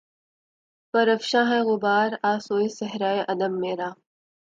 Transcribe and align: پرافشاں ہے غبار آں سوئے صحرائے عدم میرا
پرافشاں 0.91 1.45
ہے 1.51 1.59
غبار 1.67 2.09
آں 2.29 2.37
سوئے 2.45 2.67
صحرائے 2.79 3.21
عدم 3.31 3.53
میرا 3.61 3.89